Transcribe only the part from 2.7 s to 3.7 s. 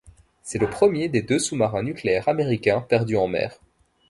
perdu en mers.